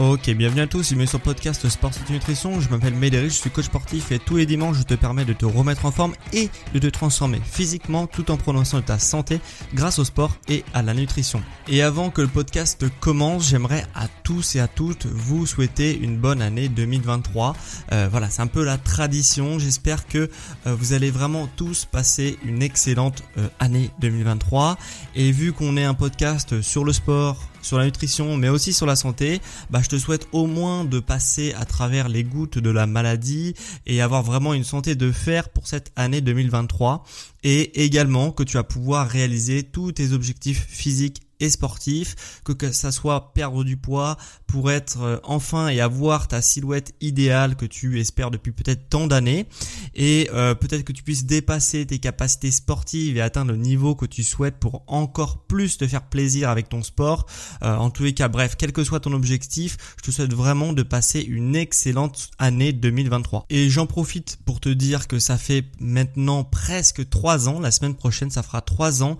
[0.00, 2.60] Ok, bienvenue à tous, bienvenue sur le podcast Sport et Nutrition.
[2.60, 5.32] Je m'appelle Médéric, je suis coach sportif et tous les dimanches je te permets de
[5.32, 9.38] te remettre en forme et de te transformer physiquement tout en prononçant ta santé
[9.72, 11.40] grâce au sport et à la nutrition.
[11.68, 16.16] Et avant que le podcast commence, j'aimerais à tous et à toutes vous souhaiter une
[16.16, 17.54] bonne année 2023.
[17.92, 19.60] Euh, voilà, c'est un peu la tradition.
[19.60, 20.28] J'espère que
[20.66, 24.76] euh, vous allez vraiment tous passer une excellente euh, année 2023.
[25.14, 28.86] Et vu qu'on est un podcast sur le sport, sur la nutrition, mais aussi sur
[28.86, 32.70] la santé, bah, je te souhaite au moins de passer à travers les gouttes de
[32.70, 33.54] la maladie
[33.86, 37.04] et avoir vraiment une santé de fer pour cette année 2023
[37.42, 42.92] et également que tu vas pouvoir réaliser tous tes objectifs physiques et sportif, que, ça
[42.92, 48.00] soit perdre du poids pour être euh, enfin et avoir ta silhouette idéale que tu
[48.00, 49.46] espères depuis peut-être tant d'années
[49.94, 54.06] et euh, peut-être que tu puisses dépasser tes capacités sportives et atteindre le niveau que
[54.06, 57.26] tu souhaites pour encore plus te faire plaisir avec ton sport.
[57.62, 60.72] Euh, en tous les cas, bref, quel que soit ton objectif, je te souhaite vraiment
[60.72, 63.46] de passer une excellente année 2023.
[63.50, 67.94] Et j'en profite pour te dire que ça fait maintenant presque trois ans, la semaine
[67.94, 69.18] prochaine ça fera trois ans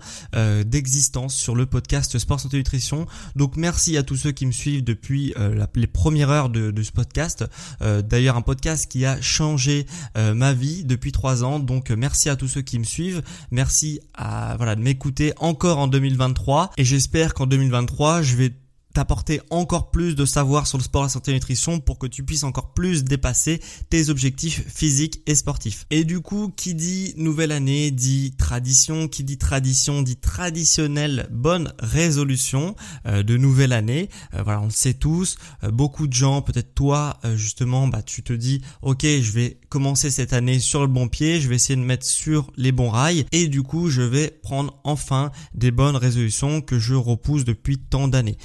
[0.65, 3.05] d'existence sur le podcast Sport Santé Nutrition.
[3.35, 6.91] Donc merci à tous ceux qui me suivent depuis euh, les premières heures de, ce
[6.91, 7.45] podcast.
[7.81, 9.85] Euh, d'ailleurs un podcast qui a changé
[10.17, 11.59] euh, ma vie depuis trois ans.
[11.59, 13.21] Donc merci à tous ceux qui me suivent.
[13.51, 18.53] Merci à voilà de m'écouter encore en 2023 et j'espère qu'en 2023 je vais
[18.95, 22.07] t'apporter encore plus de savoir sur le sport, la santé et la nutrition pour que
[22.07, 25.85] tu puisses encore plus dépasser tes objectifs physiques et sportifs.
[25.91, 31.73] Et du coup, qui dit nouvelle année dit tradition, qui dit tradition dit traditionnelle bonne
[31.79, 32.75] résolution
[33.05, 34.09] euh, de nouvelle année.
[34.33, 38.23] Euh, voilà, on le sait tous, euh, beaucoup de gens, peut-être toi justement, bah tu
[38.23, 41.75] te dis OK, je vais commencer cette année sur le bon pied, je vais essayer
[41.75, 45.97] de mettre sur les bons rails et du coup, je vais prendre enfin des bonnes
[45.97, 48.37] résolutions que je repousse depuis tant d'années.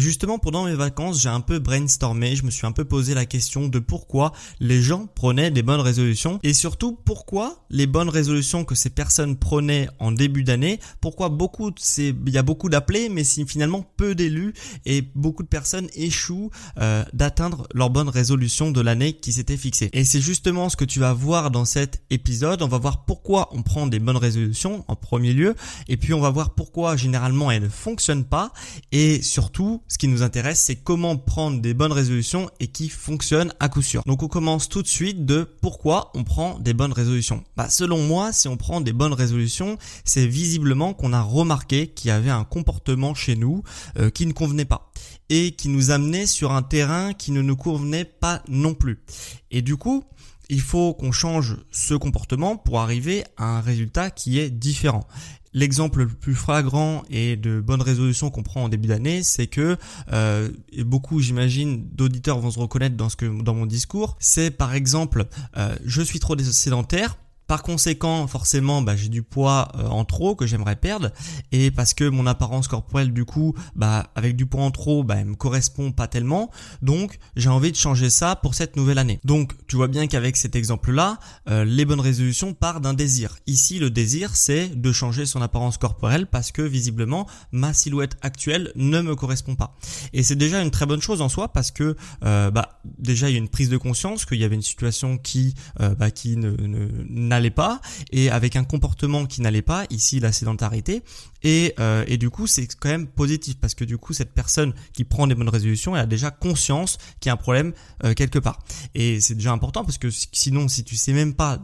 [0.00, 3.26] Justement, pendant mes vacances, j'ai un peu brainstormé, je me suis un peu posé la
[3.26, 8.64] question de pourquoi les gens prenaient des bonnes résolutions et surtout pourquoi les bonnes résolutions
[8.64, 13.08] que ces personnes prenaient en début d'année, pourquoi beaucoup c'est il y a beaucoup d'appelés
[13.08, 14.52] mais finalement peu d'élus
[14.84, 19.90] et beaucoup de personnes échouent euh, d'atteindre leurs bonnes résolutions de l'année qui s'était fixée.
[19.92, 23.48] Et c'est justement ce que tu vas voir dans cet épisode, on va voir pourquoi
[23.52, 25.54] on prend des bonnes résolutions en premier lieu
[25.88, 28.52] et puis on va voir pourquoi généralement elles ne fonctionnent pas
[28.92, 33.52] et surtout ce qui nous intéresse, c'est comment prendre des bonnes résolutions et qui fonctionnent
[33.58, 34.02] à coup sûr.
[34.06, 37.42] Donc on commence tout de suite de pourquoi on prend des bonnes résolutions.
[37.56, 42.08] Bah, selon moi, si on prend des bonnes résolutions, c'est visiblement qu'on a remarqué qu'il
[42.08, 43.62] y avait un comportement chez nous
[43.98, 44.90] euh, qui ne convenait pas
[45.30, 49.02] et qui nous amenait sur un terrain qui ne nous convenait pas non plus.
[49.50, 50.04] Et du coup,
[50.48, 55.06] il faut qu'on change ce comportement pour arriver à un résultat qui est différent.
[55.54, 59.76] L'exemple le plus flagrant et de bonne résolution qu'on prend en début d'année, c'est que
[60.12, 60.50] euh,
[60.80, 64.16] beaucoup, j'imagine, d'auditeurs vont se reconnaître dans ce que dans mon discours.
[64.20, 65.26] C'est par exemple,
[65.56, 67.16] euh, je suis trop sédentaire
[67.48, 71.10] par conséquent, forcément, bah, j'ai du poids euh, en trop que j'aimerais perdre,
[71.50, 75.16] et parce que mon apparence corporelle, du coup, bah, avec du poids en trop, bah,
[75.18, 76.50] elle me correspond pas tellement.
[76.82, 79.18] Donc, j'ai envie de changer ça pour cette nouvelle année.
[79.24, 81.18] Donc, tu vois bien qu'avec cet exemple-là,
[81.48, 83.38] euh, les bonnes résolutions partent d'un désir.
[83.46, 88.72] Ici, le désir, c'est de changer son apparence corporelle parce que visiblement, ma silhouette actuelle
[88.76, 89.74] ne me correspond pas.
[90.12, 93.32] Et c'est déjà une très bonne chose en soi parce que, euh, bah, déjà, il
[93.32, 97.37] y a une prise de conscience qu'il y avait une situation qui, bah, qui ne,
[97.38, 97.80] n'allait pas
[98.10, 101.02] et avec un comportement qui n'allait pas, ici la sédentarité.
[101.42, 104.74] Et, euh, et du coup, c'est quand même positif parce que du coup, cette personne
[104.92, 107.72] qui prend des bonnes résolutions, elle a déjà conscience qu'il y a un problème
[108.04, 108.58] euh, quelque part.
[108.94, 111.62] Et c'est déjà important parce que sinon, si tu sais même pas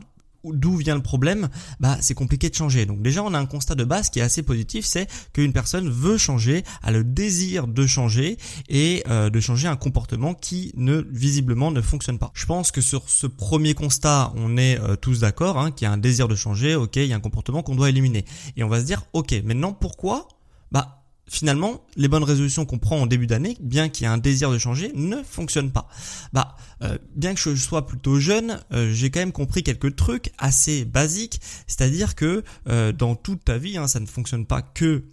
[0.52, 1.48] d'où vient le problème,
[1.80, 2.86] bah c'est compliqué de changer.
[2.86, 5.88] Donc déjà on a un constat de base qui est assez positif, c'est qu'une personne
[5.88, 8.38] veut changer, a le désir de changer
[8.68, 12.30] et euh, de changer un comportement qui ne visiblement ne fonctionne pas.
[12.34, 15.88] Je pense que sur ce premier constat, on est euh, tous d'accord, hein, qu'il y
[15.88, 18.24] a un désir de changer, ok, il y a un comportement qu'on doit éliminer.
[18.56, 20.28] Et on va se dire, ok, maintenant pourquoi?
[20.72, 24.18] Bah finalement, les bonnes résolutions qu'on prend en début d'année, bien qu'il y ait un
[24.18, 25.88] désir de changer, ne fonctionnent pas.
[26.32, 30.32] Bah, euh, bien que je sois plutôt jeune, euh, j'ai quand même compris quelques trucs
[30.38, 35.04] assez basiques, c'est-à-dire que euh, dans toute ta vie, hein, ça ne fonctionne pas que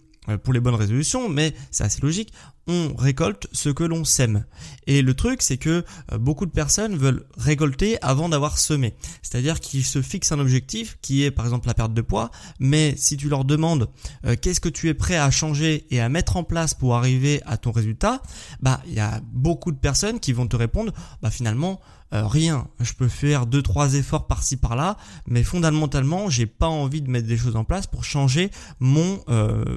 [0.42, 2.32] pour les bonnes résolutions, mais c'est assez logique
[2.66, 4.44] on récolte ce que l'on sème.
[4.86, 8.94] Et le truc, c'est que euh, beaucoup de personnes veulent récolter avant d'avoir semé.
[9.22, 12.30] C'est-à-dire qu'ils se fixent un objectif qui est par exemple la perte de poids,
[12.60, 13.88] mais si tu leur demandes
[14.26, 17.40] euh, qu'est-ce que tu es prêt à changer et à mettre en place pour arriver
[17.46, 18.22] à ton résultat,
[18.60, 20.92] bah il y a beaucoup de personnes qui vont te répondre
[21.22, 21.80] bah finalement
[22.12, 22.68] euh, rien.
[22.80, 27.26] Je peux faire deux trois efforts par-ci par-là, mais fondamentalement, j'ai pas envie de mettre
[27.26, 28.50] des choses en place pour changer
[28.80, 29.20] mon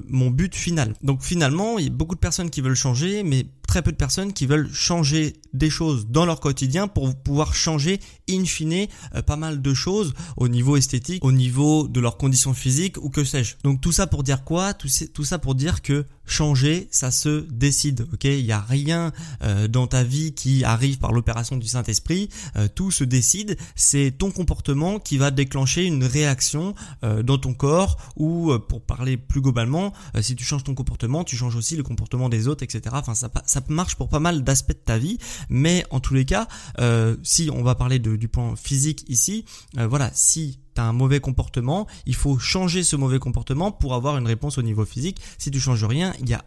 [0.08, 0.94] mon but final.
[1.02, 3.98] Donc finalement, il y a beaucoup de personnes qui veulent changer, mais très peu de
[3.98, 8.00] personnes qui veulent changer des choses dans leur quotidien pour pouvoir changer
[8.30, 12.54] in fine euh, pas mal de choses au niveau esthétique, au niveau de leurs conditions
[12.54, 13.56] physiques ou que sais-je.
[13.64, 14.74] Donc tout ça pour dire quoi?
[14.74, 18.08] Tout ça pour dire que changer, ça se décide.
[18.14, 19.12] Ok, il n'y a rien
[19.44, 22.30] euh, dans ta vie qui arrive par l'opération du Saint-Esprit.
[22.56, 23.58] Euh, tout se décide.
[23.76, 26.76] C'est ton comportement qui va déclencher une réaction
[27.24, 31.56] dans ton corps ou, pour parler plus globalement, si tu changes ton comportement, tu changes
[31.56, 32.96] aussi le comportement des autres, etc.
[32.98, 35.18] Enfin, ça, ça marche pour pas mal d'aspects de ta vie,
[35.50, 36.48] mais en tous les cas,
[36.80, 39.46] euh, si on va parler de, du point physique ici,
[39.78, 43.94] euh, voilà, si tu as un mauvais comportement, il faut changer ce mauvais comportement pour
[43.94, 45.22] avoir une réponse au niveau physique.
[45.38, 46.44] Si tu changes rien, il y a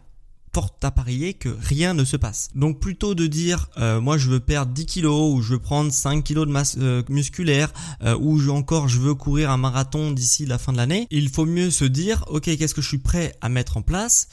[0.51, 2.49] porte à parier que rien ne se passe.
[2.55, 5.91] Donc plutôt de dire euh, moi je veux perdre 10 kilos ou je veux prendre
[5.91, 7.71] 5 kilos de masse euh, musculaire
[8.03, 11.45] euh, ou encore je veux courir un marathon d'ici la fin de l'année, il faut
[11.45, 14.27] mieux se dire ok qu'est-ce que je suis prêt à mettre en place,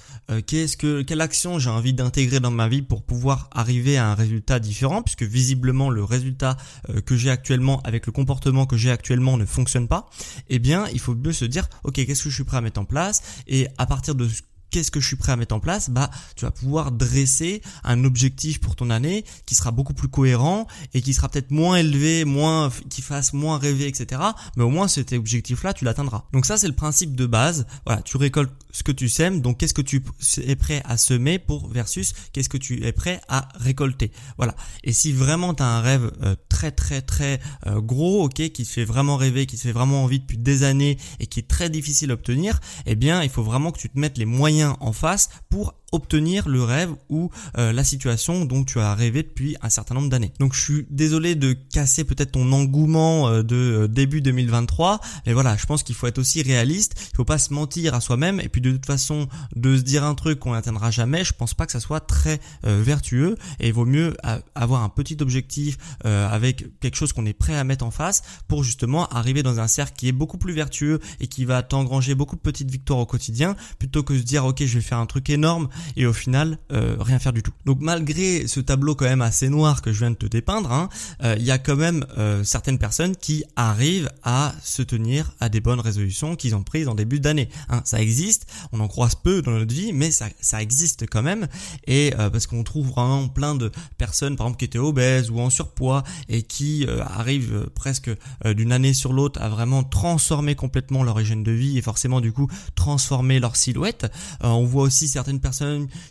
[0.47, 4.15] qu'est-ce que quelle action j'ai envie d'intégrer dans ma vie pour pouvoir arriver à un
[4.15, 6.57] résultat différent puisque visiblement le résultat
[7.05, 10.09] que j'ai actuellement avec le comportement que j'ai actuellement ne fonctionne pas.
[10.49, 12.81] Eh bien il faut mieux se dire ok qu'est-ce que je suis prêt à mettre
[12.81, 14.29] en place et à partir de
[14.71, 18.05] qu'est-ce que je suis prêt à mettre en place Bah, tu vas pouvoir dresser un
[18.05, 22.25] objectif pour ton année qui sera beaucoup plus cohérent et qui sera peut-être moins élevé,
[22.25, 24.21] moins, qui fasse moins rêver, etc.
[24.57, 26.25] Mais au moins cet objectif-là, tu l'atteindras.
[26.33, 27.67] Donc ça, c'est le principe de base.
[27.85, 29.41] Voilà, tu récoltes ce que tu sèmes.
[29.41, 30.03] Donc qu'est-ce que tu
[30.43, 34.13] es prêt à semer pour versus qu'est-ce que tu es prêt à récolter.
[34.37, 34.55] Voilà.
[34.85, 38.51] Et si vraiment tu as un rêve euh, très très très euh, gros, ok, qui
[38.51, 41.49] te fait vraiment rêver, qui te fait vraiment envie depuis des années et qui est
[41.49, 44.56] très difficile à obtenir, eh bien, il faut vraiment que tu te mettes les moyens
[44.65, 49.57] en face pour obtenir le rêve ou euh, la situation dont tu as rêvé depuis
[49.63, 50.33] un certain nombre d'années.
[50.41, 55.33] Donc je suis désolé de casser peut-être ton engouement euh, de euh, début 2023, mais
[55.33, 58.41] voilà, je pense qu'il faut être aussi réaliste, il faut pas se mentir à soi-même.
[58.41, 61.55] Et puis de toute façon de se dire un truc qu'on n'atteindra jamais, je pense
[61.55, 63.37] pas que ça soit très vertueux.
[63.61, 64.17] Et il vaut mieux
[64.55, 68.65] avoir un petit objectif avec quelque chose qu'on est prêt à mettre en face pour
[68.65, 72.37] justement arriver dans un cercle qui est beaucoup plus vertueux et qui va t'engranger beaucoup
[72.37, 75.07] de petites victoires au quotidien plutôt que de se dire ok je vais faire un
[75.07, 77.53] truc énorme et au final euh, rien faire du tout.
[77.65, 80.89] Donc malgré ce tableau quand même assez noir que je viens de te dépeindre, hein,
[81.23, 85.49] euh, il y a quand même euh, certaines personnes qui arrivent à se tenir à
[85.49, 87.49] des bonnes résolutions qu'ils ont prises en début d'année.
[87.69, 87.83] Hein.
[87.85, 91.47] ça existe, on en croise peu dans notre vie, mais ça, ça existe quand même
[91.87, 95.51] et parce qu'on trouve vraiment plein de personnes par exemple qui étaient obèses ou en
[95.51, 98.11] surpoids et qui arrivent presque
[98.45, 102.33] d'une année sur l'autre à vraiment transformer complètement leur hygiène de vie et forcément du
[102.33, 104.07] coup transformer leur silhouette.
[104.41, 105.66] on voit aussi certaines personnes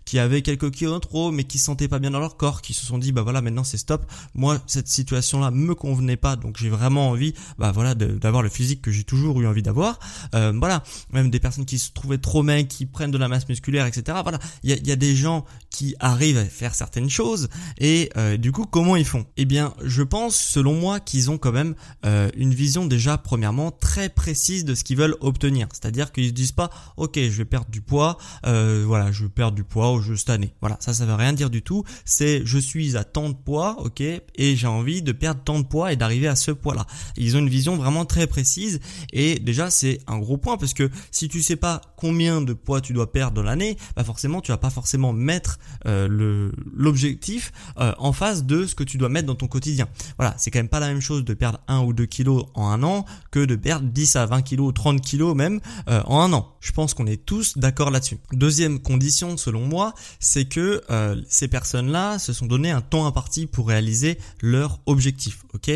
[0.05, 2.73] qui avaient quelques kilos trop, mais qui se sentaient pas bien dans leur corps, qui
[2.73, 4.05] se sont dit bah voilà maintenant c'est stop.
[4.33, 8.49] Moi cette situation là me convenait pas, donc j'ai vraiment envie bah voilà d'avoir le
[8.49, 9.99] physique que j'ai toujours eu envie d'avoir.
[10.33, 13.47] Euh, voilà, même des personnes qui se trouvaient trop maigres, qui prennent de la masse
[13.47, 14.17] musculaire, etc.
[14.23, 18.53] Voilà, il y a, des gens qui arrivent à faire certaines choses et euh, du
[18.53, 19.25] coup comment ils font?
[19.35, 23.71] Eh bien je pense selon moi qu'ils ont quand même euh, une vision déjà premièrement
[23.71, 25.67] très précise de ce qu'ils veulent obtenir.
[25.73, 29.63] C'est-à-dire qu'ils se disent pas ok je vais perdre du poids, voilà je vais du
[29.63, 30.53] poids au jeu cette année.
[30.61, 31.83] Voilà, ça, ça veut rien dire du tout.
[32.05, 34.21] C'est je suis à tant de poids, ok, et
[34.55, 36.85] j'ai envie de perdre tant de poids et d'arriver à ce poids-là.
[37.17, 38.79] Ils ont une vision vraiment très précise
[39.13, 42.81] et déjà c'est un gros point parce que si tu sais pas combien de poids
[42.81, 47.93] tu dois perdre dans l'année, bah forcément tu vas pas forcément mettre euh, l'objectif euh,
[47.97, 49.87] en face de ce que tu dois mettre dans ton quotidien.
[50.17, 52.69] Voilà, c'est quand même pas la même chose de perdre 1 ou 2 kilos en
[52.69, 55.59] un an que de perdre 10 à 20 kilos, 30 kilos même
[55.89, 56.55] euh, en un an.
[56.59, 58.17] Je pense qu'on est tous d'accord là-dessus.
[58.31, 60.81] Deuxième condition selon moi, c'est que
[61.27, 65.43] ces personnes-là se sont donné un temps imparti pour réaliser leur objectif.
[65.53, 65.71] Ok?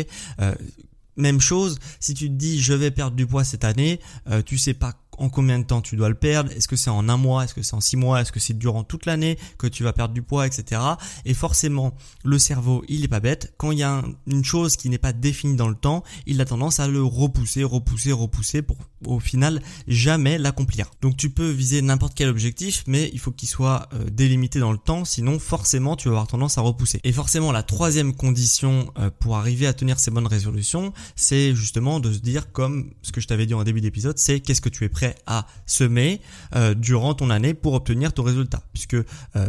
[1.20, 4.00] Même chose, si tu te dis je vais perdre du poids cette année,
[4.30, 6.90] euh, tu sais pas en combien de temps tu dois le perdre, est-ce que c'est
[6.90, 9.38] en un mois, est-ce que c'est en six mois, est-ce que c'est durant toute l'année
[9.58, 10.80] que tu vas perdre du poids, etc.
[11.24, 13.52] Et forcément, le cerveau, il est pas bête.
[13.58, 16.44] Quand il y a une chose qui n'est pas définie dans le temps, il a
[16.46, 20.90] tendance à le repousser, repousser, repousser pour au final jamais l'accomplir.
[21.00, 24.72] Donc tu peux viser n'importe quel objectif, mais il faut qu'il soit euh, délimité dans
[24.72, 27.00] le temps, sinon forcément tu vas avoir tendance à repousser.
[27.04, 32.00] Et forcément la troisième condition euh, pour arriver à tenir ces bonnes résolutions, c'est justement
[32.00, 34.68] de se dire comme ce que je t'avais dit en début d'épisode, c'est qu'est-ce que
[34.68, 34.88] tu es
[35.26, 36.20] à semer
[36.54, 38.62] euh, durant ton année pour obtenir ton résultat.
[38.72, 39.04] Puisque euh,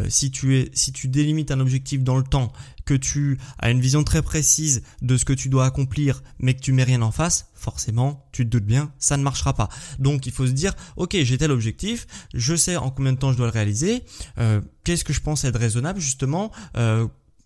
[0.10, 2.52] si tu es, si tu délimites un objectif dans le temps,
[2.86, 6.62] que tu as une vision très précise de ce que tu dois accomplir, mais que
[6.62, 9.70] tu mets rien en face, forcément, tu te doutes bien, ça ne marchera pas.
[10.00, 13.32] Donc il faut se dire, ok, j'ai tel objectif, je sais en combien de temps
[13.32, 14.04] je dois le réaliser,
[14.40, 16.52] euh, qu'est-ce que je pense être raisonnable justement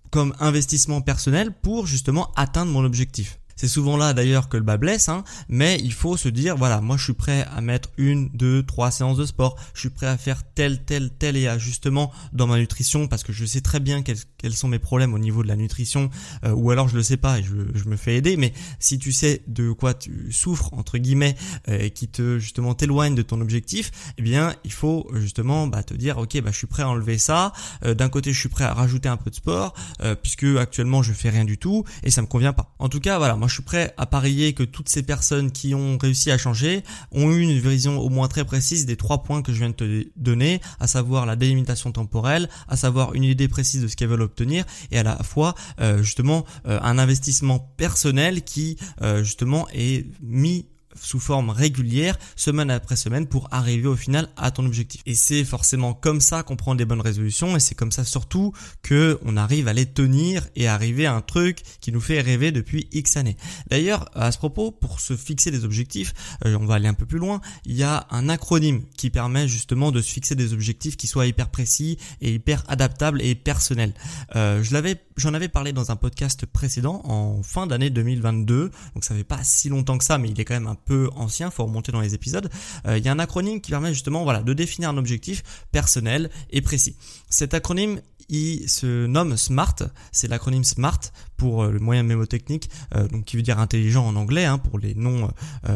[0.09, 3.37] comme investissement personnel pour justement atteindre mon objectif.
[3.55, 6.81] C'est souvent là d'ailleurs que le bas blesse, hein, mais il faut se dire, voilà,
[6.81, 10.07] moi je suis prêt à mettre une, deux, trois séances de sport, je suis prêt
[10.07, 13.79] à faire tel, tel, tel et ajustement dans ma nutrition parce que je sais très
[13.79, 16.09] bien quels, quels sont mes problèmes au niveau de la nutrition,
[16.43, 18.99] euh, ou alors je le sais pas et je, je, me fais aider, mais si
[18.99, 21.35] tu sais de quoi tu souffres, entre guillemets,
[21.69, 25.83] euh, et qui te justement t'éloigne de ton objectif, eh bien il faut justement bah,
[25.83, 27.53] te dire, ok, bah, je suis prêt à enlever ça,
[27.85, 29.73] euh, d'un côté je suis prêt à rajouter un peu de sport,
[30.21, 32.75] puisque actuellement je fais rien du tout et ça me convient pas.
[32.79, 35.73] En tout cas, voilà, moi je suis prêt à parier que toutes ces personnes qui
[35.75, 39.41] ont réussi à changer ont eu une vision au moins très précise des trois points
[39.41, 43.47] que je viens de te donner, à savoir la délimitation temporelle, à savoir une idée
[43.47, 47.59] précise de ce qu'elles veulent obtenir et à la fois euh, justement euh, un investissement
[47.77, 50.65] personnel qui euh, justement est mis
[50.99, 55.01] sous forme régulière, semaine après semaine, pour arriver au final à ton objectif.
[55.05, 58.53] Et c'est forcément comme ça qu'on prend des bonnes résolutions et c'est comme ça surtout
[58.81, 62.51] que on arrive à les tenir et arriver à un truc qui nous fait rêver
[62.51, 63.37] depuis X années.
[63.69, 66.13] D'ailleurs, à ce propos, pour se fixer des objectifs,
[66.45, 69.47] euh, on va aller un peu plus loin, il y a un acronyme qui permet
[69.47, 73.93] justement de se fixer des objectifs qui soient hyper précis et hyper adaptables et personnels.
[74.35, 79.03] Euh, je l'avais, j'en avais parlé dans un podcast précédent en fin d'année 2022, donc
[79.03, 81.51] ça fait pas si longtemps que ça, mais il est quand même un peu ancien,
[81.51, 82.49] faut remonter dans les épisodes.
[82.87, 86.29] Euh, il y a un acronyme qui permet justement voilà de définir un objectif personnel
[86.51, 86.95] et précis.
[87.29, 89.75] Cet acronyme il se nomme SMART,
[90.11, 90.99] c'est l'acronyme SMART
[91.37, 94.79] pour euh, le moyen mémotechnique, euh, donc qui veut dire intelligent en anglais hein, pour
[94.79, 95.29] les non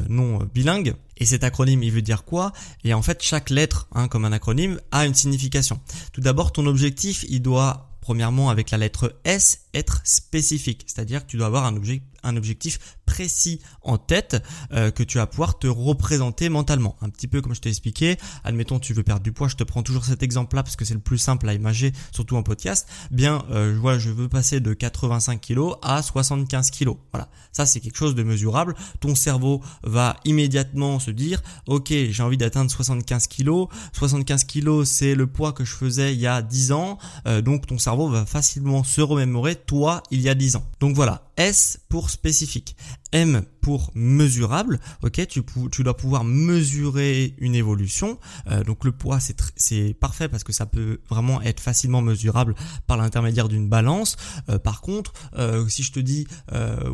[0.07, 0.95] non bilingues.
[1.17, 2.53] Et cet acronyme, il veut dire quoi?
[2.83, 5.79] Et en fait, chaque lettre, hein, comme un acronyme, a une signification.
[6.13, 11.29] Tout d'abord, ton objectif, il doit premièrement avec la lettre S être spécifique, c'est-à-dire que
[11.29, 11.79] tu dois avoir un,
[12.23, 16.95] un objectif précis en tête euh, que tu vas pouvoir te représenter mentalement.
[17.01, 19.63] Un petit peu comme je t'ai expliqué, admettons tu veux perdre du poids, je te
[19.63, 22.87] prends toujours cet exemple-là parce que c'est le plus simple à imager, surtout en podcast.
[23.11, 26.91] Bien, euh, vois, je veux passer de 85 kg à 75 kg.
[27.11, 28.75] Voilà, ça c'est quelque chose de mesurable.
[28.99, 33.65] Ton cerveau va immédiatement se dire, ok, j'ai envie d'atteindre 75 kg.
[33.93, 36.97] 75 kg, c'est le poids que je faisais il y a 10 ans.
[37.27, 40.63] Euh, donc ton cerveau va facilement se remémorer toi il y a 10 ans.
[40.79, 42.75] Donc voilà, S pour spécifique.
[43.13, 48.19] M pour mesurable, ok, tu, tu dois pouvoir mesurer une évolution.
[48.47, 52.55] Euh, donc le poids c'est c'est parfait parce que ça peut vraiment être facilement mesurable
[52.87, 54.15] par l'intermédiaire d'une balance.
[54.49, 56.27] Euh, par contre, euh, si je te dis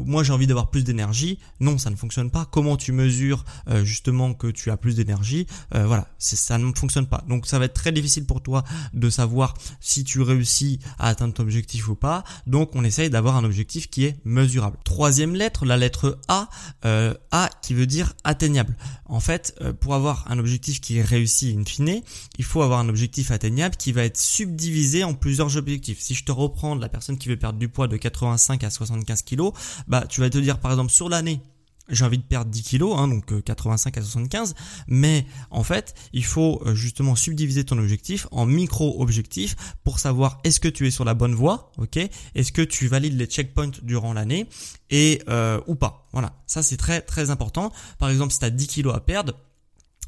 [0.05, 2.45] moi j'ai envie d'avoir plus d'énergie, non ça ne fonctionne pas.
[2.45, 3.45] Comment tu mesures
[3.83, 7.23] justement que tu as plus d'énergie Voilà, ça ne fonctionne pas.
[7.27, 11.33] Donc ça va être très difficile pour toi de savoir si tu réussis à atteindre
[11.33, 12.23] ton objectif ou pas.
[12.47, 14.77] Donc on essaye d'avoir un objectif qui est mesurable.
[14.83, 16.49] Troisième lettre, la lettre a,
[16.85, 18.75] euh, A qui veut dire atteignable.
[19.05, 22.01] En fait, euh, pour avoir un objectif qui est réussi in fine,
[22.37, 25.99] il faut avoir un objectif atteignable qui va être subdivisé en plusieurs objectifs.
[25.99, 29.21] Si je te reprends la personne qui veut perdre du poids de 85 à 75
[29.23, 29.51] kg,
[29.87, 31.41] bah tu vas te dire par exemple sur l'année,
[31.89, 34.55] j'ai envie de perdre 10 kilos, hein, donc 85 euh, à 75,
[34.87, 40.59] mais en fait, il faut euh, justement subdiviser ton objectif en micro-objectifs pour savoir est-ce
[40.59, 41.97] que tu es sur la bonne voie, ok
[42.35, 44.47] Est-ce que tu valides les checkpoints durant l'année
[44.89, 47.71] et euh, ou pas Voilà, ça c'est très très important.
[47.99, 49.33] Par exemple, si tu as 10 kilos à perdre,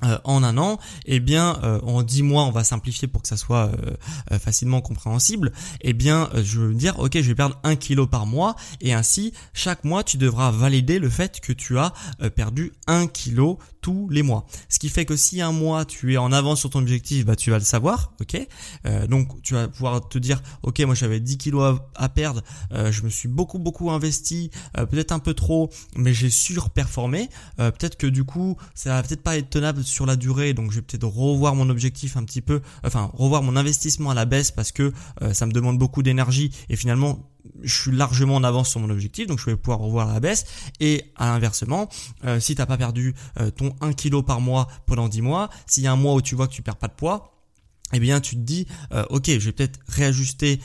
[0.04, 3.28] euh, en un an, eh bien, euh, en dix mois, on va simplifier pour que
[3.28, 3.72] ça soit
[4.32, 5.52] euh, facilement compréhensible.
[5.82, 9.34] Eh bien, je veux dire, ok, je vais perdre un kilo par mois, et ainsi,
[9.54, 11.94] chaque mois, tu devras valider le fait que tu as
[12.36, 13.58] perdu un kilo
[14.10, 14.46] les mois.
[14.70, 17.36] Ce qui fait que si un mois tu es en avance sur ton objectif, bah
[17.36, 18.48] tu vas le savoir, ok?
[19.10, 22.42] donc tu vas pouvoir te dire, ok, moi j'avais 10 kilos à, perdre,
[22.72, 27.30] je me suis beaucoup beaucoup investi, peut-être un peu trop, mais j'ai surperformé.
[27.58, 30.78] peut-être que du coup, ça va peut-être pas être tenable sur la durée, donc je
[30.78, 34.52] vais peut-être revoir mon objectif un petit peu, enfin revoir mon investissement à la baisse
[34.52, 37.20] parce que euh, ça me demande beaucoup d'énergie et finalement
[37.64, 40.46] je suis largement en avance sur mon objectif, donc je vais pouvoir revoir la baisse.
[40.80, 41.90] Et à l'inversement,
[42.26, 45.84] euh, si t'as pas perdu euh, ton 1 kg par mois pendant 10 mois, s'il
[45.84, 47.34] y a un mois où tu vois que tu perds pas de poids,
[47.94, 48.68] eh bien tu te dis
[49.12, 50.60] ok je vais peut-être réajuster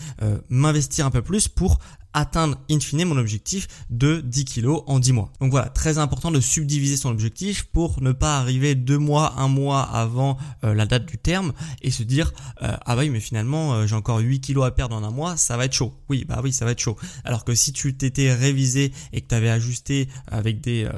[0.49, 1.79] m'investir un peu plus pour
[2.15, 5.33] atteindre in fine mon objectif de 10 kilos en 10 mois.
[5.41, 9.49] Donc voilà, très important de subdiviser son objectif pour ne pas arriver deux mois, un
[9.49, 11.53] mois avant euh, la date du terme
[11.83, 14.71] et se dire euh, ah bah oui mais finalement euh, j'ai encore 8 kilos à
[14.71, 15.95] perdre en un mois, ça va être chaud.
[16.09, 16.97] Oui bah oui ça va être chaud.
[17.25, 20.89] Alors que si tu t'étais révisé et que tu avais ajusté avec des,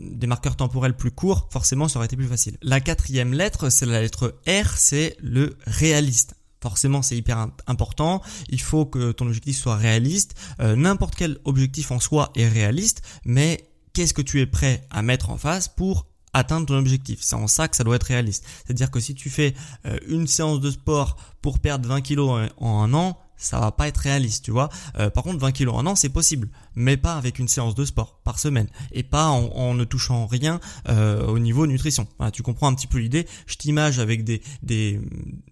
[0.00, 2.56] des marqueurs temporels plus courts, forcément ça aurait été plus facile.
[2.62, 6.34] La quatrième lettre c'est la lettre R, c'est le réaliste.
[6.64, 8.22] Forcément, c'est hyper important.
[8.48, 10.34] Il faut que ton objectif soit réaliste.
[10.60, 15.02] Euh, n'importe quel objectif en soi est réaliste, mais qu'est-ce que tu es prêt à
[15.02, 17.18] mettre en face pour atteindre ton objectif?
[17.20, 18.46] C'est en ça que ça doit être réaliste.
[18.64, 19.52] C'est-à-dire que si tu fais
[19.84, 23.88] euh, une séance de sport pour perdre 20 kilos en un an, ça va pas
[23.88, 24.68] être réaliste, tu vois.
[24.98, 27.84] Euh, par contre, 20 kilos en an, c'est possible, mais pas avec une séance de
[27.84, 32.06] sport par semaine et pas en, ne touchant rien euh, au niveau nutrition.
[32.32, 33.26] tu comprends un petit peu l'idée.
[33.46, 35.00] Je t'image avec des, des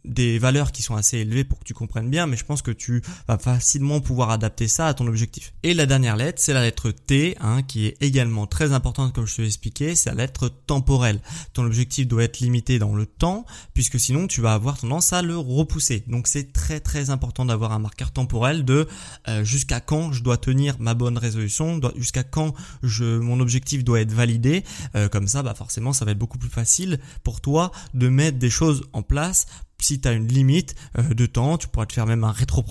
[0.04, 2.70] des valeurs qui sont assez élevées pour que tu comprennes bien, mais je pense que
[2.70, 5.52] tu vas facilement pouvoir adapter ça à ton objectif.
[5.62, 9.26] Et la dernière lettre, c'est la lettre T, hein, qui est également très importante comme
[9.26, 9.94] je te l'ai expliqué.
[9.94, 11.20] C'est la lettre temporelle.
[11.52, 15.22] Ton objectif doit être limité dans le temps, puisque sinon tu vas avoir tendance à
[15.22, 16.04] le repousser.
[16.06, 18.86] Donc c'est très très important d'avoir un marqueur temporel de
[19.28, 24.00] euh, jusqu'à quand je dois tenir ma bonne résolution, jusqu'à quand je, mon objectif doit
[24.00, 24.64] être validé.
[24.94, 28.38] Euh, comme ça, bah forcément, ça va être beaucoup plus facile pour toi de mettre
[28.38, 29.46] des choses en place
[29.82, 32.62] si tu as une limite euh, de temps, tu pourras te faire même un rétro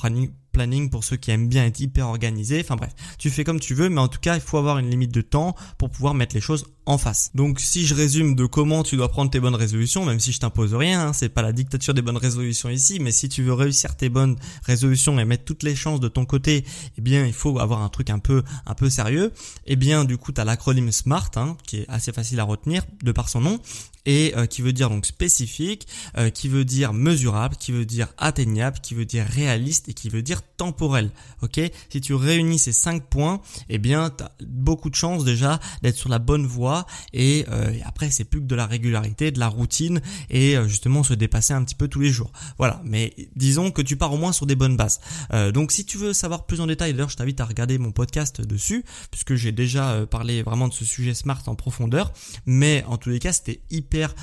[0.51, 2.61] planning pour ceux qui aiment bien être hyper organisés.
[2.61, 4.89] Enfin bref, tu fais comme tu veux, mais en tout cas, il faut avoir une
[4.89, 7.31] limite de temps pour pouvoir mettre les choses en face.
[7.35, 10.39] Donc si je résume de comment tu dois prendre tes bonnes résolutions, même si je
[10.39, 13.53] t'impose rien, hein, c'est pas la dictature des bonnes résolutions ici, mais si tu veux
[13.53, 16.65] réussir tes bonnes résolutions et mettre toutes les chances de ton côté,
[16.97, 19.31] eh bien il faut avoir un truc un peu un peu sérieux.
[19.67, 22.83] Eh bien du coup tu as l'acronyme SMART hein, qui est assez facile à retenir
[23.03, 23.59] de par son nom
[24.05, 25.87] et euh, qui veut dire donc spécifique,
[26.17, 30.09] euh, qui veut dire mesurable, qui veut dire atteignable, qui veut dire réaliste et qui
[30.09, 31.11] veut dire temporel.
[31.41, 31.59] Ok?
[31.89, 35.95] Si tu réunis ces cinq points, eh bien tu as beaucoup de chances déjà d'être
[35.95, 39.47] sur la bonne voie euh, et, après c'est plus que de la régularité, de la
[39.47, 42.31] routine et euh, justement se dépasser un petit peu tous les jours.
[42.57, 44.99] Voilà, mais disons que tu pars au moins sur des bonnes bases.
[45.33, 47.91] Euh, donc si tu veux savoir plus en détail, d'ailleurs je t'invite à regarder mon
[47.91, 52.13] podcast dessus puisque j'ai déjà parlé vraiment de ce sujet smart en profondeur,
[52.45, 54.13] mais en tous les cas c'était hyper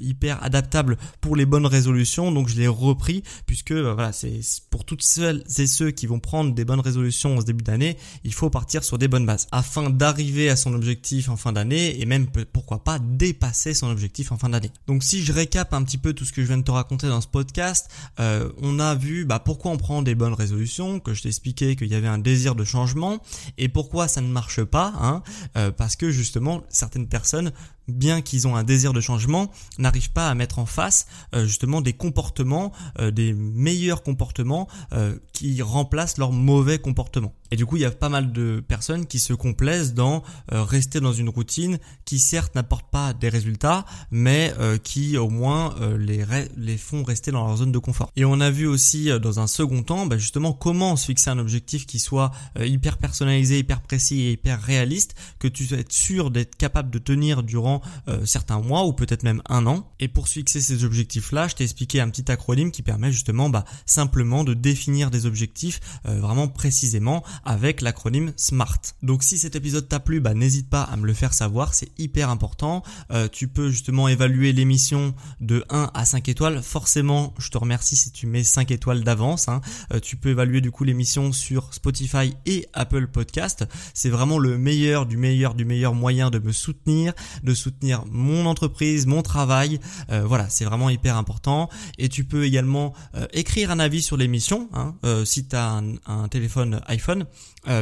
[0.00, 4.40] hyper adaptable pour les bonnes résolutions, donc je l'ai repris puisque voilà c'est
[4.70, 8.34] pour toutes celles et ceux qui vont prendre des bonnes résolutions en début d'année, il
[8.34, 12.06] faut partir sur des bonnes bases afin d'arriver à son objectif en fin d'année et
[12.06, 14.70] même pourquoi pas dépasser son objectif en fin d'année.
[14.86, 17.08] Donc si je récap un petit peu tout ce que je viens de te raconter
[17.08, 21.14] dans ce podcast, euh, on a vu bah, pourquoi on prend des bonnes résolutions, que
[21.14, 23.18] je t'ai expliqué qu'il y avait un désir de changement
[23.58, 25.22] et pourquoi ça ne marche pas, hein,
[25.56, 27.52] euh, parce que justement certaines personnes
[27.88, 31.80] bien qu'ils ont un désir de changement, n'arrivent pas à mettre en face euh, justement
[31.80, 37.34] des comportements, euh, des meilleurs comportements euh, qui remplacent leurs mauvais comportements.
[37.52, 40.98] Et du coup, il y a pas mal de personnes qui se complaisent dans rester
[40.98, 47.04] dans une routine qui certes n'apporte pas des résultats, mais qui au moins les, font
[47.04, 48.10] rester dans leur zone de confort.
[48.16, 51.38] Et on a vu aussi dans un second temps bah, justement comment se fixer un
[51.38, 56.56] objectif qui soit hyper personnalisé, hyper précis et hyper réaliste, que tu sois sûr d'être
[56.56, 57.75] capable de tenir durant
[58.08, 59.90] euh, certains mois ou peut-être même un an.
[60.00, 63.64] Et pour fixer ces objectifs-là, je t'ai expliqué un petit acronyme qui permet justement bah,
[63.86, 68.80] simplement de définir des objectifs euh, vraiment précisément avec l'acronyme SMART.
[69.02, 71.90] Donc si cet épisode t'a plu, bah, n'hésite pas à me le faire savoir, c'est
[71.98, 72.82] hyper important.
[73.10, 76.62] Euh, tu peux justement évaluer l'émission de 1 à 5 étoiles.
[76.62, 79.48] Forcément, je te remercie si tu mets 5 étoiles d'avance.
[79.48, 79.60] Hein.
[80.02, 83.64] tu peux évaluer du coup l'émission sur Spotify et Apple Podcast.
[83.94, 87.12] C'est vraiment le meilleur du meilleur du meilleur moyen de me soutenir,
[87.42, 89.80] de soutenir soutenir mon entreprise, mon travail.
[90.10, 91.68] Euh, voilà, c'est vraiment hyper important.
[91.98, 96.28] Et tu peux également euh, écrire un avis sur l'émission hein, si tu as un,
[96.28, 97.26] téléphone iPhone,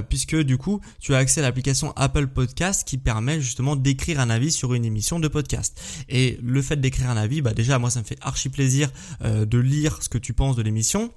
[0.08, 4.30] puisque du coup, tu as accès à l'application Apple Podcast qui permet justement d'écrire un
[4.30, 5.80] avis sur une émission de podcast.
[6.08, 8.90] Et le fait d'écrire un avis, bah déjà moi ça me fait archi plaisir
[9.22, 11.10] de lire ce que tu penses de l'émission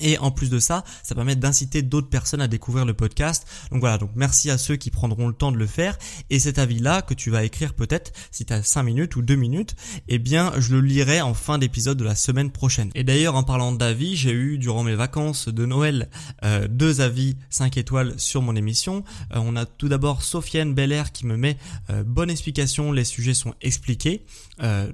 [0.00, 3.46] et en plus de ça, ça permet d'inciter d'autres personnes à découvrir le podcast.
[3.70, 5.98] Donc voilà, donc merci à ceux qui prendront le temps de le faire.
[6.30, 9.34] Et cet avis-là que tu vas écrire peut-être, si tu as 5 minutes ou 2
[9.34, 9.76] minutes,
[10.08, 12.90] eh bien je le lirai en fin d'épisode de la semaine prochaine.
[12.94, 16.08] Et d'ailleurs en parlant d'avis, j'ai eu durant mes vacances de Noël
[16.44, 19.04] euh, deux avis 5 étoiles sur mon émission.
[19.34, 21.58] Euh, on a tout d'abord Sofiane Belair qui me met
[21.90, 24.24] euh, bonne explication, les sujets sont expliqués.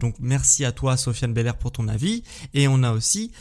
[0.00, 2.22] donc merci à toi Sofiane Belair pour ton avis.
[2.54, 3.32] Et on a aussi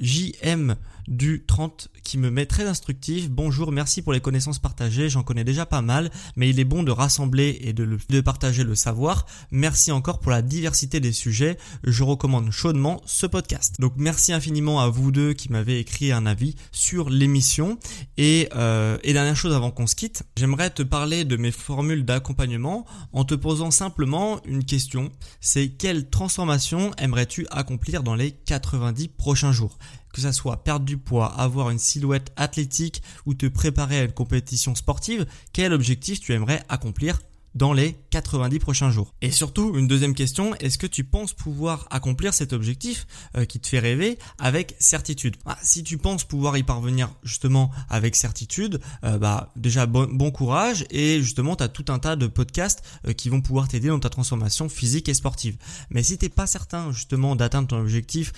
[0.00, 0.76] JM
[1.08, 3.30] du 30 qui me met très instructif.
[3.30, 6.82] Bonjour, merci pour les connaissances partagées, j'en connais déjà pas mal, mais il est bon
[6.82, 9.26] de rassembler et de, partager le savoir.
[9.50, 13.76] Merci encore pour la diversité des sujets, je recommande chaudement ce podcast.
[13.80, 17.78] Donc merci infiniment à vous deux qui m'avez écrit un avis sur l'émission.
[18.16, 22.04] Et, euh, et dernière chose avant qu'on se quitte, j'aimerais te parler de mes formules
[22.04, 29.08] d'accompagnement en te posant simplement une question, c'est quelle transformation aimerais-tu accomplir dans les 90
[29.08, 29.78] prochains jours?
[30.16, 34.12] Que ça soit perdre du poids, avoir une silhouette athlétique ou te préparer à une
[34.12, 37.20] compétition sportive, quel objectif tu aimerais accomplir?
[37.56, 39.14] Dans les 90 prochains jours.
[39.22, 43.58] Et surtout, une deuxième question, est-ce que tu penses pouvoir accomplir cet objectif euh, qui
[43.58, 45.36] te fait rêver avec certitude?
[45.44, 50.30] Bah, Si tu penses pouvoir y parvenir justement avec certitude, euh, bah déjà bon, bon,
[50.30, 53.88] courage et justement tu as tout un tas de podcasts euh, qui vont pouvoir t'aider
[53.88, 55.56] dans ta transformation physique et sportive.
[55.88, 58.32] Mais si t'es pas certain justement d'atteindre ton objectif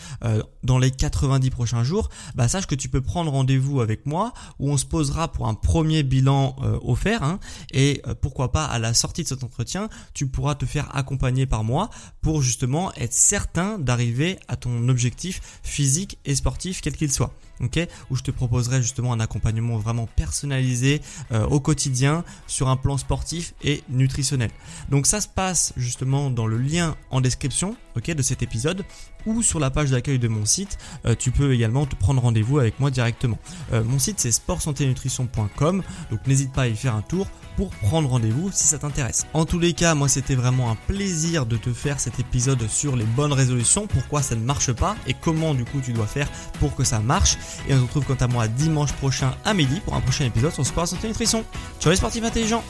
[0.63, 4.71] dans les 90 prochains jours, bah sache que tu peux prendre rendez-vous avec moi où
[4.71, 7.41] on se posera pour un premier bilan offert hein,
[7.73, 11.65] et pourquoi pas à la sortie de cet entretien, tu pourras te faire accompagner par
[11.65, 11.91] moi
[12.21, 17.33] pour justement être certain d'arriver à ton objectif physique et sportif quel qu'il soit.
[17.61, 17.87] ok?
[18.11, 21.01] Où je te proposerai justement un accompagnement vraiment personnalisé
[21.33, 24.51] euh, au quotidien sur un plan sportif et nutritionnel.
[24.91, 28.85] Donc ça se passe justement dans le lien en description ok de cet épisode
[29.29, 30.79] ou sur la page d'accueil de mon site.
[31.07, 33.39] Euh, tu peux également te prendre rendez-vous avec moi directement.
[33.73, 38.09] Euh, mon site c'est sportsanténutrition.com donc n'hésite pas à y faire un tour pour prendre
[38.09, 39.27] rendez-vous si ça t'intéresse.
[39.35, 42.95] En tous les cas, moi c'était vraiment un plaisir de te faire cet épisode sur
[42.95, 46.29] les bonnes résolutions, pourquoi ça ne marche pas et comment du coup tu dois faire
[46.61, 47.37] pour que ça marche.
[47.69, 50.53] Et on se retrouve quant à moi dimanche prochain à midi pour un prochain épisode
[50.53, 51.45] sur Sport Santé Nutrition.
[51.81, 52.65] Ciao les sportifs intelligents